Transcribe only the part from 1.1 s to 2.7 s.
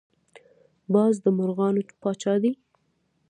د مرغانو پاچا دی